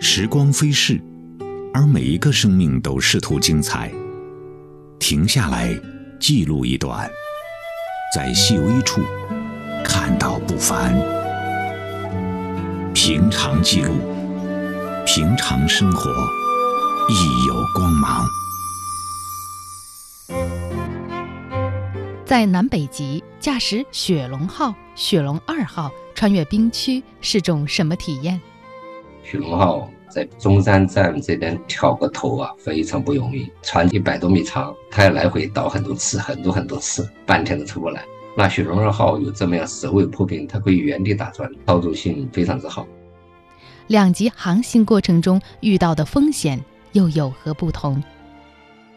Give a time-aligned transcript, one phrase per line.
[0.00, 1.00] 时光飞逝，
[1.74, 3.92] 而每一个生命都试图精彩。
[5.00, 5.76] 停下来，
[6.20, 7.10] 记录一段，
[8.14, 9.00] 在细微处
[9.84, 10.94] 看到不凡。
[12.94, 13.92] 平常记录，
[15.04, 16.10] 平常生活，
[17.10, 18.24] 亦有光芒。
[22.24, 28.40] 在南北极驾驶雪龙号、雪龙二号穿越冰区是种什么体验？
[29.30, 38.02] 雪龙号在中山站这边挑个头啊，非常不容易，船一百多米长，它要来回倒很多次，很多很多次，半天都出不来。
[38.34, 42.86] 那雪龙二号有这么样首尾破冰，它可以原地打转，操作性非常之好。
[43.88, 46.58] 两极航行过程中遇到的风险
[46.92, 48.02] 又有何不同？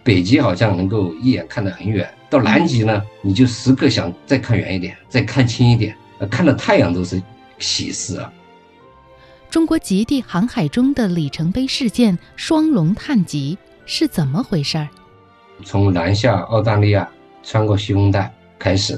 [0.06, 7.22] 北极好像能够一眼看得很远，到南极呢，你就时刻想再看远一点，再看清一点，呃，看到太阳都是
[7.60, 8.32] 喜事啊。
[9.52, 14.88] 中国极地航海中的里程碑事件——双龙探极是怎么回事儿？
[15.66, 17.06] 从南下澳大利亚，
[17.44, 18.98] 穿过西风带开始，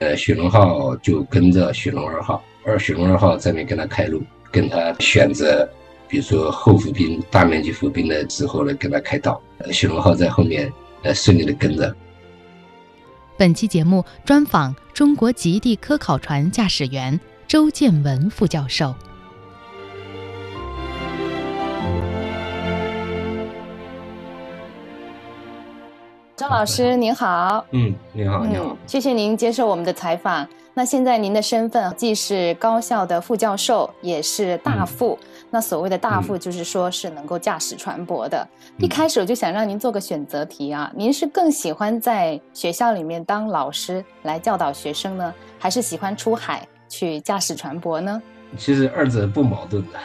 [0.00, 5.70] 呃，雪龙号就跟着雪龙二号，而雪龙二号在面跟他开路，跟他选择。
[6.08, 9.40] 比如说后伏兵大面积伏兵的时候呢，跟他开道，
[9.70, 10.70] 雪龙号在后面
[11.04, 11.94] 呃顺利的跟着。
[13.36, 18.92] 本期节目专访中国极地科考船驾驶员周建文副教授。
[26.34, 30.48] 张老师您好，嗯，您好，您好，谢谢您接受我们的采访。
[30.74, 35.18] 那现在您的身份既是高校的副教授，也是大副。
[35.50, 38.48] 那所谓的大副，就是说是能够驾驶船舶的。
[38.78, 48.22] 一开始我就想让您做个选择题啊，您是更喜欢在学校里面当老师来教导学生呢，还是喜欢出海去驾驶船舶呢？
[48.56, 49.98] 其实二者不矛盾的，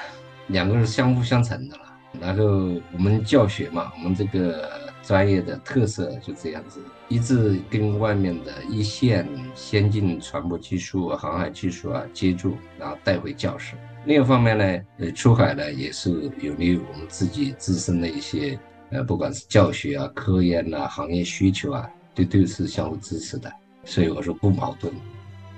[0.47, 1.83] 两个是相辅相成的了。
[2.19, 2.43] 然后
[2.91, 4.69] 我们教学嘛，我们这个
[5.07, 9.25] 专业的特色就这样子，一直跟外面的一线
[9.55, 13.75] 先进传播技术、航海技术啊接触，然后带回教室。
[14.03, 18.59] 另一方面呢，呃，出海呢也是有利于我们自己自身的一些，
[18.89, 23.49] 呃，不管是教学啊、科研呐、行业需求啊，都都是相互支持的。
[23.85, 24.93] 所以我说不矛盾。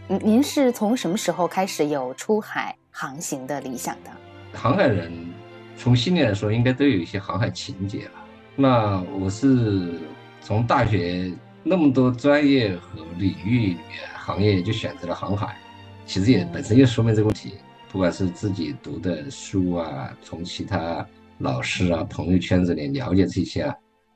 [0.09, 4.11] 嗯，您是从什么时候开始有出海航行的理想的？
[4.53, 5.11] 航海人。
[5.75, 8.11] 从心里来说，应该都有一些航海情节了。
[8.61, 9.97] 那我是
[10.41, 11.31] 从大学
[11.63, 13.77] 那么多专业和领域、
[14.17, 15.57] 行业，就选择了航海。
[16.05, 17.53] 其实也本身就说明这个问题，
[17.89, 23.73] 不管是自己读的书啊，从其他老师啊、朋友圈子里了解这些啊，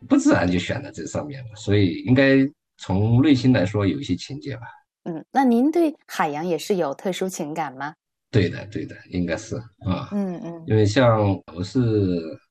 [0.10, 1.56] 不自然就选在这上面了。
[1.56, 2.40] 所以应该
[2.76, 4.64] 从内心来说有一些情节吧。
[5.06, 7.94] 嗯，那您对海洋也是有特殊情感吗？
[8.30, 9.56] 对的，对的，应该是
[9.86, 11.80] 啊，嗯嗯，因为像我是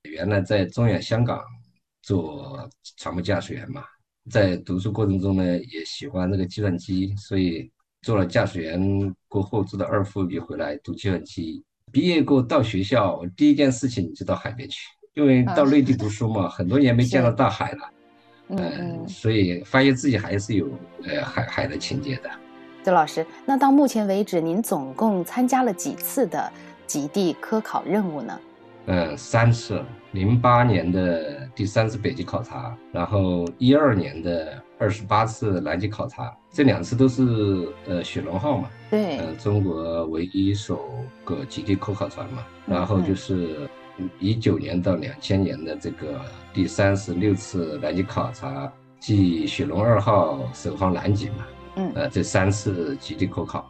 [0.05, 1.39] 原来在中远香港
[2.03, 3.83] 做船舶驾驶员嘛，
[4.31, 7.71] 在读书过程中呢，也喜欢那个计算机，所以
[8.03, 11.65] 做了驾驶员过后，做到二副笔回来读计算机。
[11.91, 17.91] 毕业过到学校，第一件事情就到海边去，因为到内地读书嘛，很多年没见到大海了，
[18.49, 20.69] 嗯，所以发现自己还是有
[21.05, 22.31] 呃海海的情节的。
[22.83, 26.51] 周老师，那到目前为止，您总共参加了几次的
[26.87, 28.41] 极地科考任务呢？
[28.87, 29.83] 嗯，三次。
[30.13, 38.69] 零八年的第三次北极考察，然后一二年的二十八次南极考察，这两次都是呃雪龙号嘛。
[38.91, 39.17] 对。
[39.21, 40.91] 嗯，中国唯一首
[41.25, 42.45] 个极地科考船嘛。
[42.67, 43.67] 然后就是
[44.19, 46.21] 一九年到两千年的这个
[46.53, 48.71] 第三十六次南极考察，
[49.01, 51.47] 即雪龙二号首航南极嘛。
[51.77, 53.67] 嗯，呃，这三次极地科考，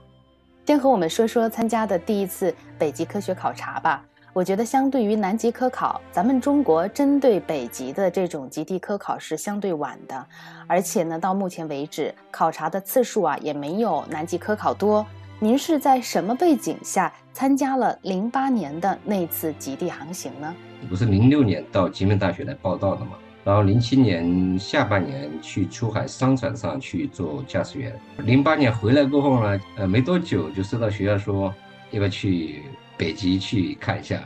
[0.67, 4.05] 先和我们说说参加的第一次北极科学考察吧。
[4.35, 10.27] 我觉得相对于南极科考，咱们中国针对北极的这种极地科考是相对晚的，
[10.67, 15.07] 而且呢，到目前为止考察的次数啊也没有南极科考多。
[15.39, 20.55] 您是在什么背景下参加了零八年的那次极地航行呢？
[20.89, 23.11] 不是零六年到吉林大学来报道的吗？
[23.45, 31.53] 然后零七年下半年去出海商船上去做驾驶员，零八年回来过后呢，呃，没多久就收到学校说
[31.91, 32.63] 要不要去
[33.03, 34.23] 北极去看一下。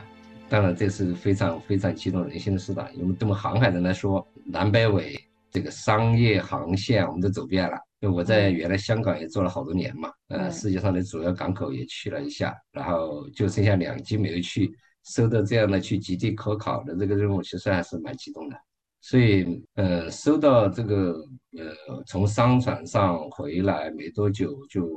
[0.47, 5.19] 当然这是非常非常激动人心的事了，因为对我们航海人来说，南北纬
[5.49, 7.75] 这个商业航线我们都走遍了。
[8.01, 14.71] 因为我在原来香港也做了好多年嘛，呃，世界上的主要港口也去了一下，然后就剩下两极没有去，
[15.05, 18.55] 收到这样的去极地科考的这个任务，其实还是蛮激动的。
[19.01, 21.15] 所以呃，收到这个
[21.57, 24.89] 呃从商船上回来没多久，就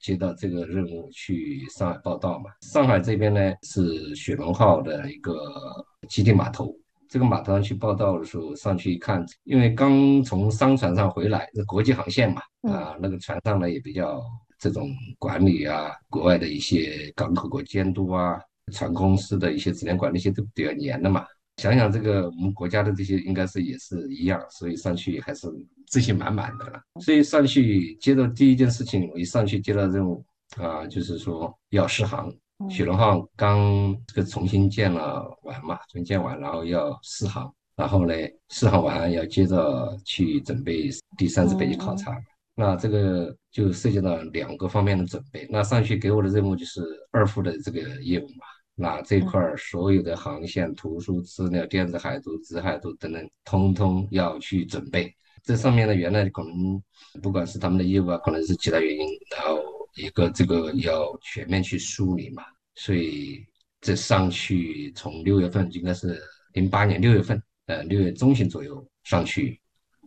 [0.00, 2.50] 接到这个任务去上海报道嘛。
[2.62, 5.34] 上海这边呢是雪龙号的一个
[6.08, 6.74] 基地码头。
[7.06, 14.20] 这个码头上去报道的时候，上去一看，因为刚从商船上回来，是国际航线嘛，啊，那个船上呢也比较
[14.58, 18.40] 这种管理啊，国外的一些港口国监督啊，
[18.72, 21.24] 船公司的一些质量管理些都比较严的嘛。
[21.56, 25.46] 想想这个我们国家的这些应该是也是一样，所以上去还是
[25.86, 26.80] 自信满满的了。
[27.00, 30.24] 所以上去接到第一件事情，我一上去接到任务
[30.56, 32.32] 啊，就是说要试航。
[32.70, 38.14] 雪龙号刚这个重新建了完嘛，重建完，然后要试航，然后呢
[38.48, 42.16] 试航完要接着去准备第三次北极考察，
[42.54, 45.46] 那这个就涉及到两个方面的准备。
[45.50, 46.80] 那上去给我的任务就是
[47.10, 55.14] 二副的这个业务嘛，那这块儿所有的航线图书资料、电子海图、纸海图等等，通通要去准备。
[55.42, 56.82] 这上面呢，原来可能
[57.22, 59.06] 不管是他们的业务啊，可能是其他原因，
[59.36, 59.62] 然后。
[59.96, 62.42] 一个这个要全面去梳理嘛，
[62.74, 63.46] 所以
[63.80, 66.20] 这上去从六月份应该是
[66.54, 69.56] 零八年六月份，呃六月中旬左右上去，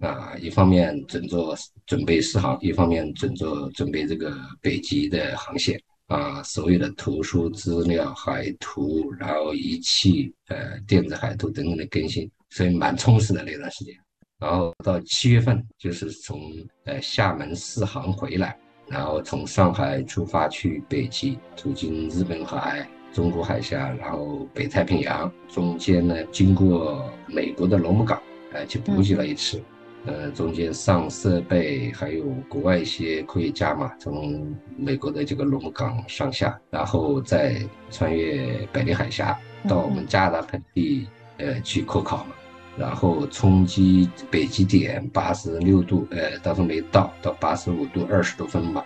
[0.02, 1.56] 啊一方面准做
[1.86, 13.94] 准备试航，一方面准做准备这个北极的航线啊，所有的图书资料、海图，然后仪器、呃电子海图等等的更新，所以蛮充实的那段时间。
[14.40, 16.40] 然后到七月份就是从
[16.86, 18.58] 呃厦门试航回来。
[18.90, 28.22] 然后从上海出发去北极，途经日本海、中国海峡，然后北太平洋，中间呢经过美国的罗姆港，
[28.54, 29.62] 呃，去补给了一次。
[30.06, 41.08] 呃，中间上设备，还有国外一些科学家嘛，从美国的这个罗姆港上下，然后再穿越百里海峡到我们加拿大盆地，
[41.38, 42.34] 呃，去科考嘛。
[42.78, 48.86] 然后冲击北极点八十六度，呃，当时没到，到八十五度二十多分吧，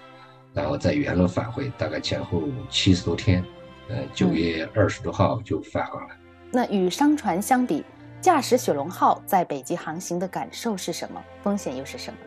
[0.54, 3.44] 然后再原路返回，大概前后七十多天，
[3.90, 6.16] 呃，九月二十多号就返航了。
[6.54, 7.84] 那与商船相比，
[8.22, 11.20] 驾驶雪龙号在北极航行的感受是什么？
[11.44, 12.20] 风险又是什么？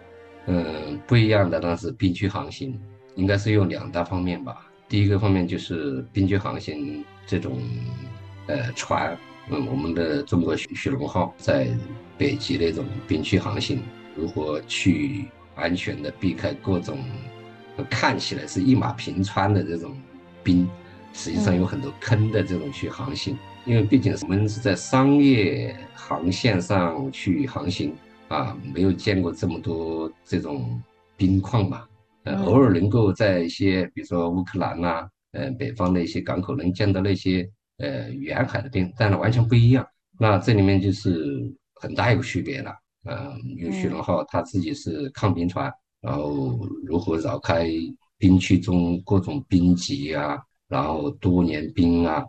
[0.47, 2.79] 嗯，不一样的那是冰区航行，
[3.15, 4.67] 应该是有两大方面吧。
[4.89, 7.59] 第一个方面就是冰区航行这种，
[8.49, 9.17] 呃，船。
[9.51, 11.69] 嗯，我们的中国雪雪龙号在
[12.19, 13.81] 北极那种冰区航行，
[14.17, 16.99] 如何去安全的避开各种
[17.89, 19.97] 看起来是一马平川的这种
[20.43, 20.69] 冰，
[21.13, 23.39] 实际上有很多坑的这种去航行。
[23.67, 27.95] 因为毕竟我们是在商业航线上去航行
[28.29, 30.81] 啊，没有见过这么多这种
[31.17, 31.85] 冰况嘛。
[32.25, 37.49] 呃，偶尔能够在一些比如说乌克兰呐，呃，北方的一些港口能见到那些。
[37.79, 39.85] 呃，远海的冰，但是完全不一样。
[40.21, 41.43] 那这里面就是
[41.75, 42.73] 很大一个区别了。
[43.03, 45.69] 嗯，因为雪龙号它自己是抗冰船，
[46.01, 46.57] 然后
[46.87, 47.69] 如何绕开
[48.17, 50.39] 冰区中各种冰级啊，
[50.69, 52.25] 然后多年冰啊，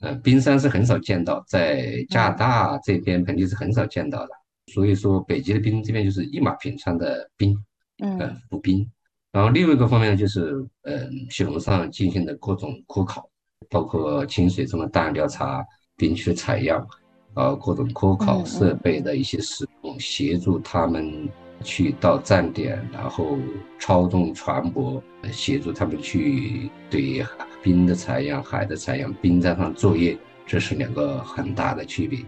[0.00, 4.30] 呃，冰山是很少见到，在加拿大这边盆地是很少见到的。
[4.72, 7.56] 所以说，北极的冰这边就是一马平川的冰，
[7.98, 8.18] 嗯，
[8.50, 8.88] 浮冰。
[9.32, 13.28] 然后另外一个方面就是，嗯，雪龙上进行的各种科考。
[13.70, 15.64] 包括清水中的档案调查、
[15.96, 16.86] 冰区的采样，
[17.32, 21.26] 啊，各种科考设备的一些使用，协助他们
[21.62, 23.38] 去到站点，然后
[23.78, 25.00] 操纵船舶，
[25.32, 27.24] 协助他们去对
[27.62, 30.16] 冰的采样、海的采样、冰站上作业，
[30.46, 32.20] 这是两个很大的区别。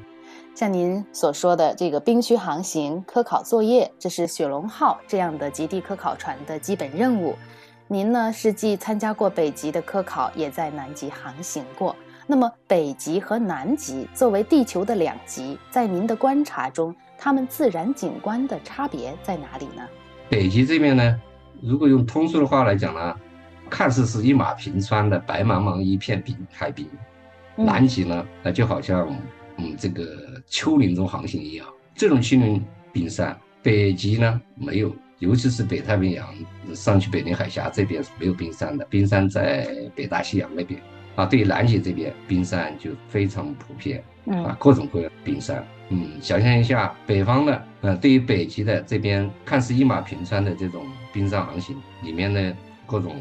[0.54, 7.36] 像您所说的这个冰区航行、科考作业，这是雪龙号这样的极地科考船的基本任务。
[7.86, 11.94] 您呢是既参加过北极的科考，也在南极航行过。
[12.26, 19.82] 那么，北极和南极作为地球的两极，在您的观察中，它们自然景观的差别在哪里呢？
[20.30, 21.20] 北极这边呢，
[21.60, 23.14] 如果用通俗的话来讲呢，
[23.68, 26.86] 看似是一马平川的白茫茫一片冰海冰；
[27.56, 29.12] 南极呢，那就好像
[29.56, 33.36] 嗯这个丘陵中航行一样，这种丘陵冰山。
[33.62, 34.94] 北极呢没有。
[35.18, 36.32] 尤其是北太平洋
[36.74, 40.80] 上去，北临海峡这边是没有冰山的，冰山在北大西洋那边
[41.18, 41.26] 啊。
[41.26, 45.66] 对于南极这边，冰山就非常普遍，啊，各种各样冰山。
[45.90, 52.56] 嗯，想象一下，北方的，呃，对于北极的这边，看似一马平川的这种冰山航行，里面的
[52.86, 53.16] 各种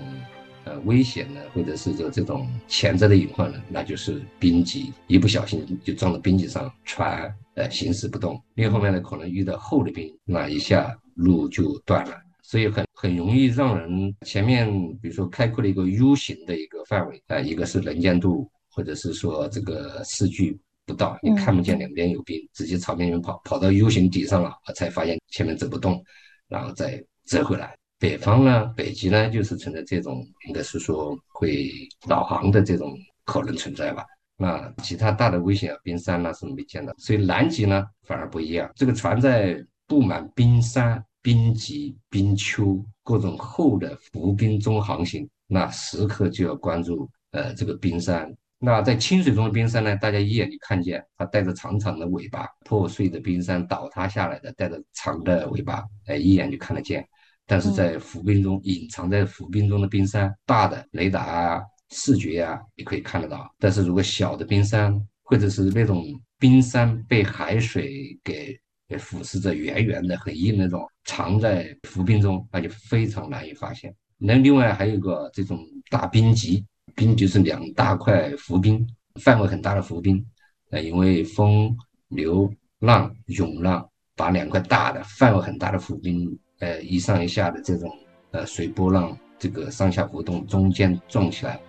[0.66, 8.42] 呃危险呢，或者是说这种潜在的隐患呢，那就是冰脊，一不小心就撞到冰脊上，船呃行驶不动。
[8.56, 10.96] 另一方面呢，可能遇到厚的冰，那一下。
[11.18, 12.16] 路就断了，
[12.50, 14.66] 所以很很容易让人前面
[15.02, 26.02] 比如说开阔了一个 U 型的一个范围啊，一个是能见度或者是说这个视距不到，你看不见两边有冰，直接朝边边跑，跑到 U 型底上了，才发现前面走不动，
[26.48, 27.76] 然后再折回来。
[28.00, 31.70] 北方呢，北极呢，就是存在这种，应该是说会
[32.08, 34.06] 导航的这种可能存在吧。
[34.38, 38.72] 那其他大的危险啊，冰山那是没见到，所以南极呢反而不一样。
[38.74, 48.34] 这个船在布满冰山、冰脊、冰丘各种厚的浮冰中航行，那时刻就要关注呃这个冰山。
[48.60, 57.06] 那在清水中的冰山呢，大家一眼就看见它带着长长的尾巴，破碎的冰山倒塌下来的带着长的尾巴，哎，一眼就看得见。
[57.46, 61.62] 但是在浮冰中隐藏在浮冰中的冰山，大的雷达啊。
[61.90, 63.54] 视觉啊，也可以看得到。
[63.60, 64.94] 但是如果小的冰山，
[65.24, 66.06] 或者是那种
[66.40, 68.58] 冰山被海水给
[68.88, 73.92] 给腐蚀着，圆圆的、很硬那种，藏在浮冰中，那就非常难以发现。
[74.20, 75.60] 那另外还有一个这种
[75.90, 76.64] 大冰脊，
[76.96, 78.88] 冰就是两大块浮冰，
[79.22, 80.24] 范围很大的浮冰。
[80.70, 81.76] 呃，因为风
[82.10, 87.90] 流浪涌浪，把两块大的、范围很大的浮冰，呃，一上一下的这种
[88.32, 91.60] 呃水波浪，这个上下浮动，中间撞起来。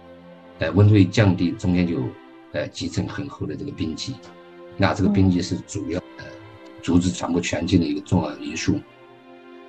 [0.59, 2.03] 呃，温度一降低，中间就
[2.53, 4.17] 呃积成很厚的这个冰积，
[4.77, 6.25] 那这个冰积是主要呃
[6.83, 8.81] 阻止船舶前进的一个重要因素。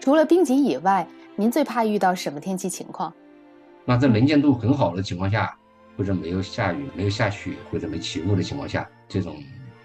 [0.10, 3.14] 除了冰积以外，您最怕遇到什么天气情况？
[3.86, 5.56] 那在能见度很好的情况下，
[5.96, 9.36] 或者没有下雨、没有下雪或者没起雾的情况下，这种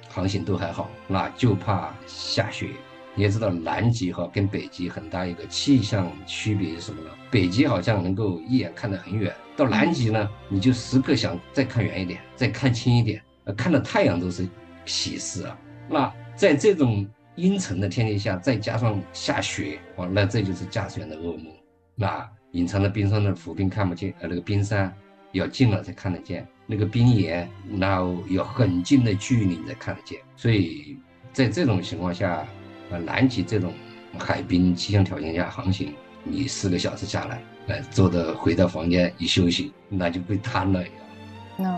[0.08, 0.88] 航行都还好。
[1.06, 2.70] 那就怕下雪。
[3.14, 7.10] 你也知道，南极哈跟北极很大一个气象区别是什么呢？
[7.30, 14.48] 北极好像能够一眼看得很远，到南极呢，你就时刻想再看远一点，再看清一点，呃，看到太阳都是
[14.86, 15.58] 喜事啊。
[15.86, 21.46] 那在这种阴沉的天气下，再加上下雪，哇，那这就是驾驶员的噩梦。
[21.94, 24.94] 那隐藏在冰山的浮冰看不见，呃，那个冰山
[25.32, 28.00] 要近了才看得见，那个冰岩那
[28.30, 30.18] 要很近的距离才看得见。
[30.36, 30.98] 所以
[31.32, 32.46] 在这种情况下。
[32.90, 33.72] 呃，南极这种
[34.18, 40.84] 海冰气象条件下航行，你四个小时下来，呃，坐的回到房间一休息，那就被瘫了。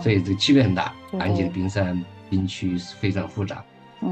[0.03, 0.93] 所以这区别很大。
[1.13, 3.63] 南极的冰山冰区是非常复杂，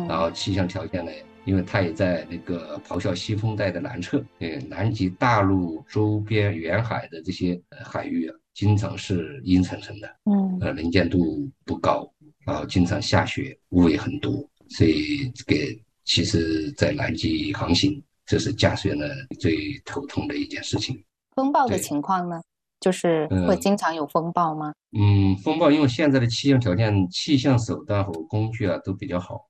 [0.07, 1.11] 然后气象条件呢，
[1.45, 12.11] 因为它也在那个咆哮西风带的南侧，呃，南极大陆周边沿海的这些海域啊，经常是阴沉沉的，嗯，呃，能见度不高，
[12.45, 14.33] 然后经常下雪，雾也很多，
[14.67, 15.79] 所以给。
[16.07, 19.09] 其实，在南极航行，这是驾驶员的
[19.39, 21.03] 最头痛的一件事情。
[21.31, 22.39] 风暴的情况呢，
[22.79, 24.71] 就是会经常有风暴吗？
[24.95, 29.47] 嗯，风暴，因为现在的气象条件、气象手段和工具啊都比较好，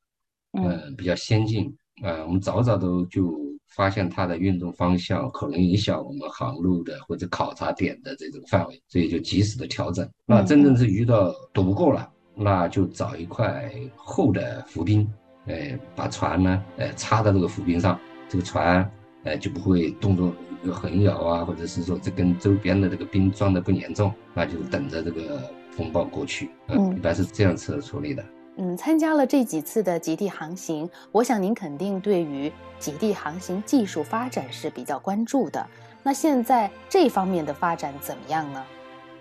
[0.54, 2.24] 嗯，比较先进啊。
[2.26, 3.34] 我们早早都就
[3.76, 10.08] 发现它的运动方向可能影响我们航路的或者考察点的这种范围，所以就及时的调整。
[10.26, 15.08] 那真正是遇到躲不过了，那就找一块厚的浮冰。
[15.48, 18.92] 呃，把船呢，呃，插到这个浮冰上，这个船，
[19.26, 20.34] 呃，就不会动作
[20.64, 26.50] 有横摇啊，或者是说这跟周边的这个冰撞的不严重，那就等着这个风暴过去。
[26.68, 28.26] 嗯，一般是这样子处理的。
[28.58, 35.66] 嗯，参加了这几次的极地航行，我想您肯定对于极地航行技术发展是比较关注的。
[36.04, 38.64] 那现在这方面的发展怎么样呢？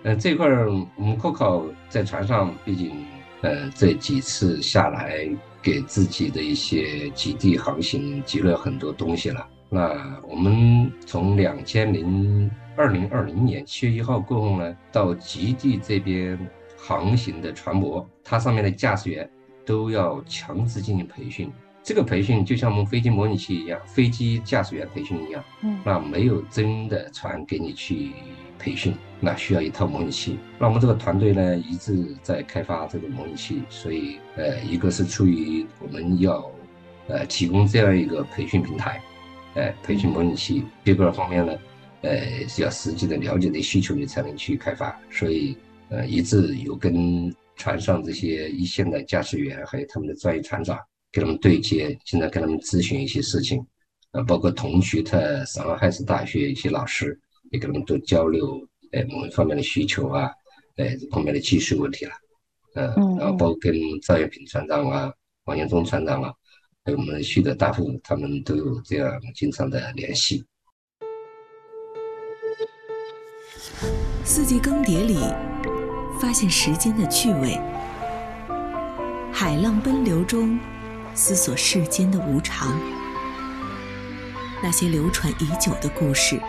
[0.04, 3.06] 呃，这块儿我们科考在船上，毕竟，
[3.42, 5.28] 呃，这几次下来。
[5.64, 9.48] 给自己的一些极地航行积累了很多东西了。
[9.70, 16.38] 那我们从两千零二零二零年七月一号过后呢，到极地这边
[16.86, 19.28] 航行的船舶，它上面的驾驶员
[19.64, 21.50] 都要强制进行培训。
[21.82, 25.42] 这个培训就像我们飞机模拟器一样，飞机驾驶员培训一样。
[25.62, 28.12] 嗯，那没有真的船给你去。
[28.56, 36.50] 培训那需要一套模拟器，那我们这个团队呢一直在开发这个模拟器，所以呃，一个是出于我们要
[37.08, 39.02] 呃提供这样一个培训平台，
[39.54, 41.52] 呃，培训模拟器，第二个方面呢，
[42.02, 45.58] 呃，是要实际的了解的需求，你才能去开发，所以
[45.94, 50.78] 呃，一直有跟船上这些一线的驾驶员还有他们的专业船长
[51.12, 53.64] 跟他们对接，经常跟他们咨询一些事情，
[54.12, 57.18] 呃，包括同区的上海市大学一些老师。
[57.50, 58.58] 也跟他们多交流，
[58.90, 60.28] 呃，某一方面的需求啊，
[60.76, 62.12] 呃，这方面的技术问题了，
[62.74, 62.84] 嗯，
[63.16, 63.72] 然后包括跟
[64.02, 65.12] 赵艳平船长啊、
[65.44, 66.32] 王延忠船长啊，
[66.84, 70.44] 还有我们徐德大副，他们都有这样经常的联系。
[74.24, 75.14] 四季更迭里，
[76.24, 77.60] 发现时间的趣味；
[79.30, 80.58] 海浪奔流中，
[81.12, 82.72] 思索世间的无常。
[84.62, 86.40] 那些流传已久的故事。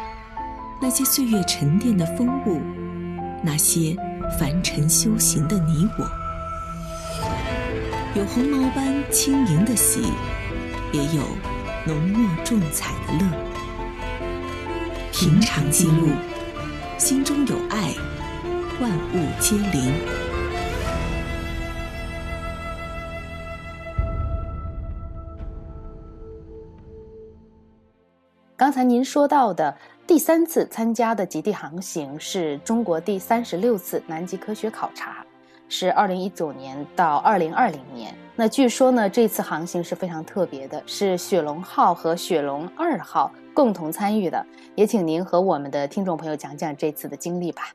[0.81, 2.61] 那些岁月沉淀的风物，
[3.43, 3.97] 那些
[4.39, 6.09] 凡尘修行的你我，
[8.17, 10.03] 有红毛般轻盈的喜，
[10.93, 11.21] 也有
[11.85, 13.29] 浓墨重彩的乐。
[15.11, 16.11] 平常记录，
[16.97, 17.93] 心中有爱，
[18.81, 19.93] 万物皆灵。
[28.57, 29.73] 刚才您说到的
[30.05, 35.25] 第三次参加的极地航行，是中国第三十六次南极科学考察，
[35.69, 38.13] 是二零一九年到二零二零年。
[38.35, 44.45] 那据说呢，这次航行是非常特别的，是雪龙号和雪龙二号共同参与的。
[44.75, 47.71] 也请您和我们的听众朋友讲讲这次的经历吧。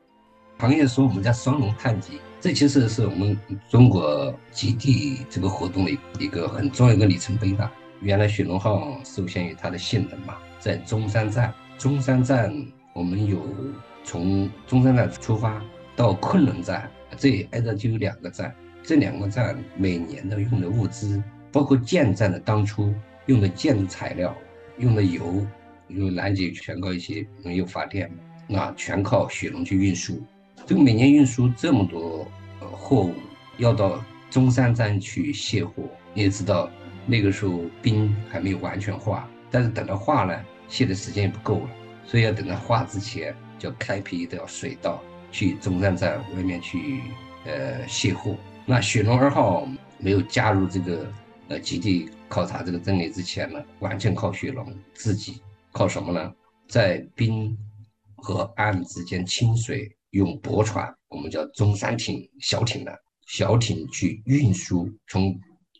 [0.61, 3.35] 行业说我们叫双龙探极，这其实是我们
[3.67, 7.73] 中国极地这个活动的一个很重要一个里程碑吧。
[7.99, 10.37] 原来雪龙号受限于它的性能嘛。
[10.59, 12.55] 在中山站，中山站
[12.93, 13.43] 我们有
[14.03, 15.59] 从中山站出发
[15.95, 16.87] 到昆仑站，
[17.17, 18.53] 这挨着就有两个站。
[18.83, 22.93] 这两个站每年的用的物资，包括建站的当初
[23.25, 24.31] 用的建筑材料、
[24.77, 25.43] 用的油，
[25.87, 28.11] 因为南极全靠一些没有发电，
[28.47, 30.21] 那全靠雪龙去运输。
[30.65, 32.27] 这个每年运输这么多
[32.59, 33.13] 呃货物，
[33.57, 35.83] 要到中山站去卸货。
[36.13, 36.69] 你也知道，
[37.05, 39.29] 那个时候冰还没有完全化。
[39.49, 41.69] 但是等到化了，卸的时间也不够了，
[42.05, 45.01] 所以要等到化之前，就要开辟一条水道
[45.31, 47.01] 去中山站外面去
[47.45, 48.35] 呃卸货。
[48.65, 51.05] 那雪龙二号没有加入这个
[51.49, 55.41] 呃极地考察这个阵列之前呢，完全靠雪龙自己，
[55.73, 56.33] 靠什么呢？
[56.69, 57.57] 在冰
[58.15, 65.37] 和岸之间清水，用驳船，我们叫中山艇小艇的小艇去运输，从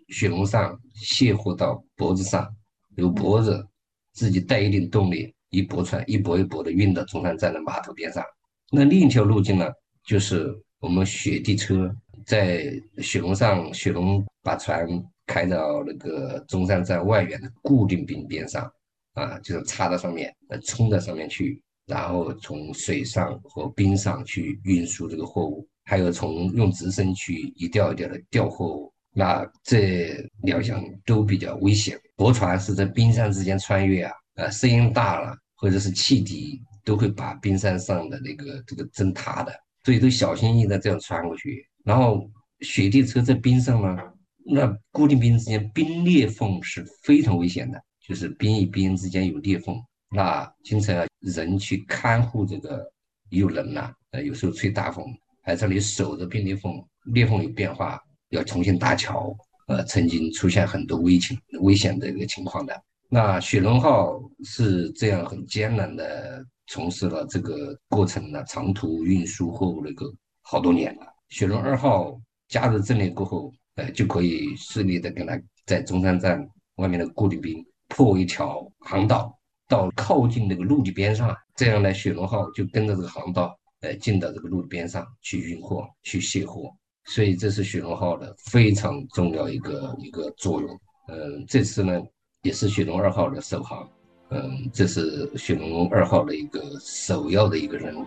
[0.09, 2.53] 雪龙上卸货到脖子上。
[2.97, 3.65] 由脖子，
[4.11, 8.21] 自己带一定动力，一驳船一驳一驳的运到中山站的码头边上。
[8.69, 9.71] 那另一条路径呢，
[10.03, 11.89] 就是我们雪地车
[12.25, 14.85] 在雪龙上，雪龙把船
[15.25, 18.69] 开到那个中山站外缘的固定冰边上，
[19.13, 28.89] 啊，就是插到上面，呃，冲到上面去，然后从水上和冰上去运输这个货物，还有从用直升机一吊一吊的吊货物。
[29.13, 31.99] 那这两项都比较危险。
[32.15, 39.51] 驳船是在冰山之间穿越啊，呃，声音大了或者是汽笛都会把冰山上的那个这个震塌的，
[39.83, 41.67] 所以都小心翼翼的这样穿过去。
[41.83, 42.25] 然后
[42.61, 44.01] 雪地车在冰上呢，
[44.45, 47.77] 那固定冰之间冰裂缝是非常危险的，
[48.07, 49.75] 就是冰与冰之间有裂缝，
[50.09, 52.91] 那经常要人去看护这个，
[53.29, 55.05] 有人呐，呃，有时候吹大风，
[55.41, 57.99] 还在那里守着冰裂缝，裂缝有变化。
[58.29, 59.35] 要重新搭桥，
[59.67, 62.81] 呃，曾经出现很多危情、危险的一个情况的。
[63.09, 70.09] 那雪龙号是这样很艰难的从事了这个过程呢，长途运输货物那个
[70.43, 71.01] 好多年了。
[71.27, 79.37] 雪龙二号加入阵列过后，呃，就可以顺利的跟它在中山站外面的固定兵破一条航道，
[79.71, 86.69] 到靠近那个陆地边上，这样呢，雪龙号就跟着这个航道，呃，进到这个陆地边上去运货、去卸货。
[87.05, 90.69] 所以这是雪龙号的非常重要一个一个作用。
[91.07, 92.01] 嗯，这次呢
[92.41, 93.87] 也是雪龙二号的首航。
[94.31, 98.05] 嗯，这是雪龙二号的一个首要的一个任务。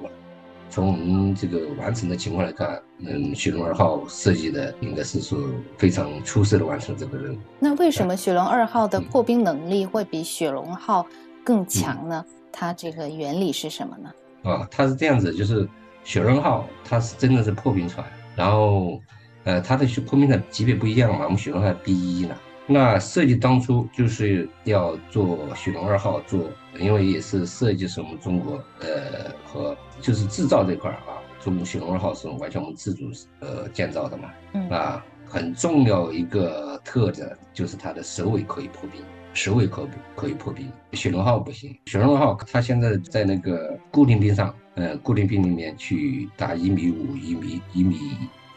[0.71, 5.39] 从我们这个完成的情况来看，嗯，雪龙二号设计的应该是说
[5.79, 7.39] 非常出色的完成这个任务。
[7.59, 11.07] 那为什么雪龙二号的破冰能力会比雪龙号
[11.45, 12.25] 更强呢？
[12.51, 14.11] 它这个原理是什么呢？
[14.43, 15.69] 啊，它是这样子，就是
[16.03, 18.07] 雪龙号它是真的是破冰船。
[18.35, 19.01] 然后，
[19.45, 22.35] 呃，它的破冰的级别不一样嘛，我们雪龙还 B 一呢。
[22.67, 34.31] 那设计当初就是要做雪龙二号做，因为也是设计是我们中国，呃，和就是制造这块儿啊，中国雪龙二号是完全我们自主呃建造的嘛。
[34.55, 34.69] 嗯。
[34.71, 39.03] 啊，很重要一个特点就是它的首尾可以破冰，
[39.35, 40.67] 首尾可可以破冰。
[40.93, 44.55] 雪龙号不行，雪龙号它现在在那个固定冰上。
[44.77, 47.97] 呃，固定冰里面去打一米五、一米一米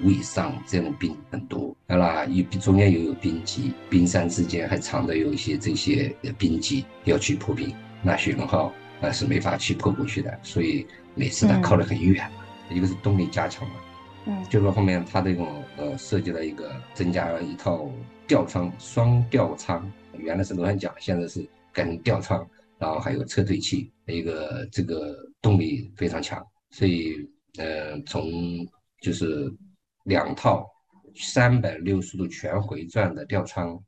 [0.01, 12.27] 五以上这样的冰很多，当然有中间又有冰脊，冰山之间还藏着有一些这些冰脊要去破冰，那雪龙号那是没法去破过去的，所以每次它靠得很远，
[12.71, 13.75] 一个是动力加强嘛，
[14.25, 17.87] 嗯，就说后面它这种呃设计了一个增加了一套
[18.25, 19.87] 吊舱双吊舱，
[20.19, 25.15] 原来是螺旋桨，现在是改成吊舱，然后还有侧推器，一个这个。
[25.39, 27.15] 动力非常强，所以，
[27.60, 28.27] 呃，从
[29.01, 29.49] 就是
[30.06, 30.67] 两套
[31.15, 33.80] 三百六十度全回转的吊舱，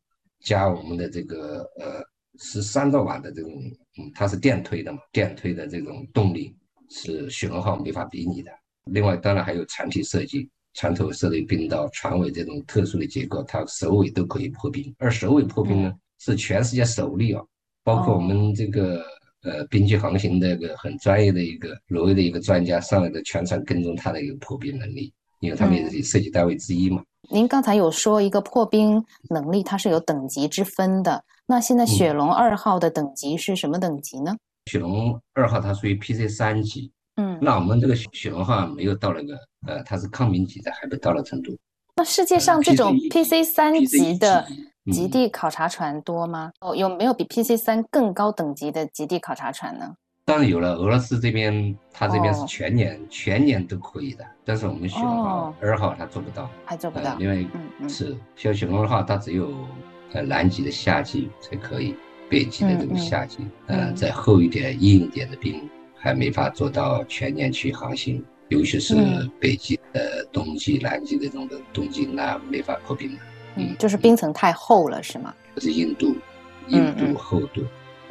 [0.42, 2.02] 加我们的这个呃
[2.38, 3.52] 十三兆瓦的这种，
[3.98, 6.56] 嗯，它是电推的嘛，电推的这种动力
[6.92, 8.52] 是雪龙号没法比拟的。
[8.86, 14.96] 另外，当然还有船体设计，船头设立冰刀，船尾这种特殊的结构，它首尾都可以破冰。
[15.00, 17.42] 而首尾破冰呢，是全世界首例啊！
[17.84, 19.04] 包括我们这个
[19.42, 27.02] 呃冰区航行的一个很专业的一个挪威的一个专家上来的全程跟踪他的一个破冰能力，因为他们也是设计单位之一嘛。
[27.32, 31.24] 您刚才有说一个破冰能力，它是有等级之分的。
[31.48, 34.36] 那现在雪龙二号的等级是什么等级呢？
[34.66, 39.36] 雪龙二号它属于 PC 三级，嗯，那我们这个雪龙号没有到那个，
[39.68, 41.58] 呃，它是抗冰级的，还没到了程度。
[41.96, 44.48] 那世界上这种 PC 三级的
[44.92, 46.52] 极地考察船多吗？
[46.62, 49.96] 哦，有没有比 PC 三更高等级的极地考察船呢？
[50.26, 57.48] 当然有了，俄罗斯这边，它这边是全年全年都可以的，但是我们雪龙号二号它做不到，还做不到，因为
[57.88, 59.52] 是像雪龙二号它只有
[60.14, 61.96] 呃南极的夏季才可以，
[62.30, 68.96] 北极的这个夏季，呃，再厚一点硬一点的冰还没法做到全年去航行，尤其是
[69.40, 73.20] 北极的冬季、南极这种的冬季，那没法破冰了。
[73.60, 75.34] 嗯，就是冰层太厚了，是吗？
[75.58, 76.16] 是硬度、
[76.68, 77.62] 硬度、厚度。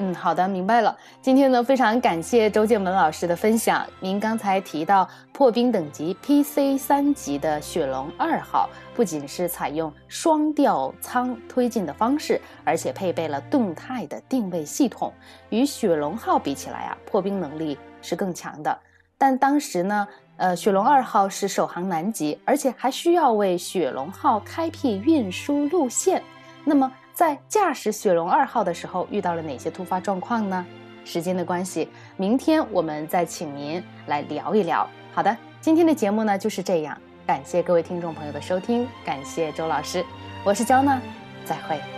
[0.01, 0.97] 嗯，好的，明白了。
[1.21, 3.85] 今天呢，非常感谢周建文老师的分享。
[3.99, 15.13] 您刚才提到破冰等级 PC 三级的雪龙二号，不仅是采用双吊舱推进的方式，而且配备了动态的定位系统，
[15.51, 18.79] 与雪龙号比起来啊，破冰能力是更强的。
[19.19, 26.23] 但当时呢，呃，雪龙二号是首航南极，而且还需要为雪龙号开辟运输路线。
[26.65, 30.65] 那么，在驾驶雪龙二号的时候，遇到了哪些突发状况呢？
[31.05, 34.89] 时间的关系，明天我们再请您来聊一聊。
[35.13, 40.05] 好的，今天的节目呢就是这样，感谢各位听众朋友的收听，感谢周老师，
[40.45, 41.01] 我是焦娜，
[41.45, 41.98] 再会。